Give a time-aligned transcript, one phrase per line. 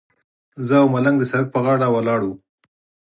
[0.67, 2.35] زه او ملنګ د سړک پر غاړه ولاړ وو.